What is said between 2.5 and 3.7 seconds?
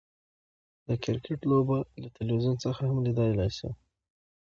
څخه هم ليدلاى سو.